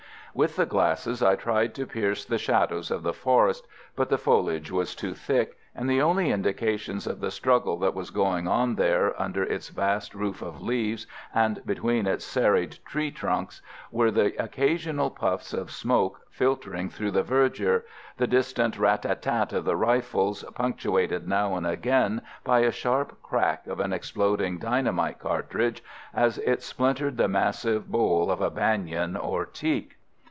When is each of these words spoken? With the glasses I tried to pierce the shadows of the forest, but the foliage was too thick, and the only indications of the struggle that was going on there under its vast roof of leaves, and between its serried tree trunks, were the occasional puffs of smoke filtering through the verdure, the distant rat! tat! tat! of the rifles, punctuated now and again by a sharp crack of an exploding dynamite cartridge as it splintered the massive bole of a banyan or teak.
With 0.33 0.55
the 0.55 0.65
glasses 0.65 1.21
I 1.21 1.35
tried 1.35 1.75
to 1.75 1.85
pierce 1.85 2.23
the 2.23 2.37
shadows 2.37 2.89
of 2.89 3.03
the 3.03 3.11
forest, 3.13 3.67
but 3.97 4.07
the 4.07 4.17
foliage 4.17 4.71
was 4.71 4.95
too 4.95 5.13
thick, 5.13 5.57
and 5.75 5.89
the 5.89 6.01
only 6.01 6.31
indications 6.31 7.05
of 7.05 7.19
the 7.19 7.31
struggle 7.31 7.75
that 7.79 7.93
was 7.93 8.11
going 8.11 8.47
on 8.47 8.75
there 8.75 9.13
under 9.21 9.43
its 9.43 9.67
vast 9.67 10.15
roof 10.15 10.41
of 10.41 10.61
leaves, 10.61 11.05
and 11.35 11.61
between 11.65 12.07
its 12.07 12.23
serried 12.23 12.77
tree 12.85 13.11
trunks, 13.11 13.61
were 13.91 14.09
the 14.09 14.33
occasional 14.41 15.09
puffs 15.09 15.51
of 15.51 15.69
smoke 15.69 16.21
filtering 16.29 16.89
through 16.89 17.11
the 17.11 17.23
verdure, 17.23 17.83
the 18.15 18.25
distant 18.25 18.79
rat! 18.79 19.01
tat! 19.01 19.21
tat! 19.21 19.51
of 19.51 19.65
the 19.65 19.75
rifles, 19.75 20.45
punctuated 20.55 21.27
now 21.27 21.55
and 21.57 21.67
again 21.67 22.21
by 22.45 22.59
a 22.61 22.71
sharp 22.71 23.21
crack 23.21 23.67
of 23.67 23.81
an 23.81 23.91
exploding 23.91 24.57
dynamite 24.57 25.19
cartridge 25.19 25.83
as 26.13 26.37
it 26.37 26.63
splintered 26.63 27.17
the 27.17 27.27
massive 27.27 27.91
bole 27.91 28.31
of 28.31 28.39
a 28.39 28.49
banyan 28.49 29.17
or 29.17 29.45
teak. 29.45 29.97